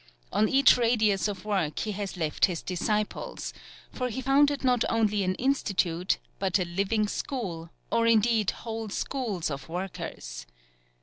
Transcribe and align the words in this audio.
On 0.33 0.49
each 0.49 0.77
radius 0.77 1.27
of 1.27 1.45
work 1.45 1.77
he 1.77 1.91
has 1.91 2.17
left 2.17 2.45
his 2.45 2.63
disciples; 2.63 3.53
for 3.91 4.09
he 4.09 4.19
founded 4.19 4.63
not 4.63 4.83
only 4.89 5.23
an 5.23 5.35
Institute, 5.35 6.17
but 6.39 6.57
a 6.57 6.65
living 6.65 7.07
school, 7.07 7.69
or 7.91 8.07
indeed 8.07 8.49
whole 8.49 8.89
schools 8.89 9.51
of 9.51 9.69
workers. 9.69 10.47